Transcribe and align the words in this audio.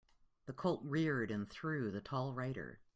The 0.47 0.53
colt 0.53 0.81
reared 0.83 1.29
and 1.29 1.47
threw 1.47 1.91
the 1.91 2.01
tall 2.01 2.33
rider. 2.33 2.79